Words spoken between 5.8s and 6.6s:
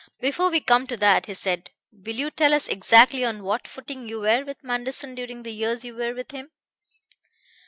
you were with him."